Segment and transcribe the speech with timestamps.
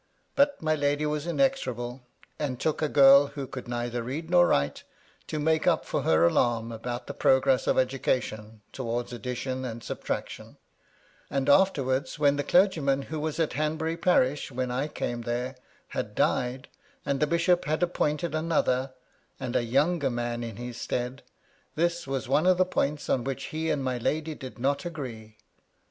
[0.35, 2.01] But my lady was inexorable,
[2.39, 4.81] and took a girl who could neither read nor write,
[5.27, 10.57] to make up for her alarm about the progress of education towards addition and subtraction;
[11.29, 15.55] and, afterwards, when the clergyman who was at Hanbury parish when I came there,
[15.89, 16.67] had died,
[17.05, 18.93] and the bishop had appointed another,
[19.39, 21.21] and a younger man, in his stead,
[21.75, 25.37] this was one of the points on which he and my lady did not agree.